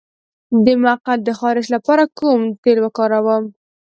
د 0.65 0.67
مقعد 0.85 1.19
د 1.25 1.29
خارش 1.39 1.65
لپاره 1.75 2.03
کوم 2.19 2.41
تېل 2.63 2.77
وکاروم؟ 2.81 3.43